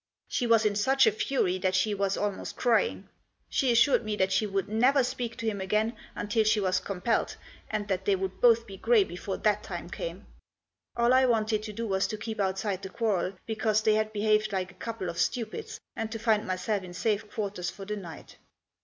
[0.27, 3.07] She was in such a fury that she was almost crying.
[3.47, 7.35] She assured me that she would never speak to him again until she was compelled,
[7.69, 10.25] and that they would both be grey before that time came.
[10.95, 14.51] All I wanted to do was to keep outside the quarrel, because they had behaved
[14.51, 18.37] like a couple of stupids, and to find myself in safe quarters for the night.